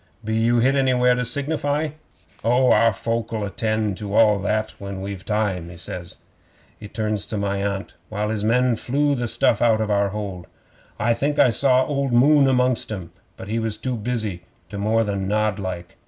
Be 0.25 0.33
you 0.35 0.57
hit 0.57 0.73
anywhere 0.73 1.13
to 1.13 1.23
signify?" 1.23 1.89
'"Oh, 2.43 2.71
our 2.71 2.91
folk'll 2.91 3.43
attend 3.45 3.97
to 3.97 4.15
all 4.15 4.39
that 4.39 4.71
when 4.79 4.99
we've 4.99 5.23
time," 5.23 5.69
he 5.69 5.77
says. 5.77 6.17
He 6.79 6.87
turns 6.87 7.27
to 7.27 7.35
talk 7.35 7.41
to 7.43 7.47
my 7.47 7.63
Aunt, 7.63 7.93
while 8.09 8.29
his 8.31 8.43
men 8.43 8.75
flew 8.77 9.13
the 9.13 9.27
stuff 9.27 9.61
out 9.61 9.79
of 9.79 9.91
our 9.91 10.09
hold. 10.09 10.47
I 10.97 11.13
think 11.13 11.37
I 11.37 11.49
saw 11.49 11.85
old 11.85 12.13
Moon 12.13 12.47
amongst 12.47 12.91
'em, 12.91 13.11
but 13.37 13.47
he 13.47 13.59
was 13.59 13.77
too 13.77 13.95
busy 13.95 14.41
to 14.69 14.79
more 14.79 15.03
than 15.03 15.27
nod 15.27 15.59
like. 15.59 15.97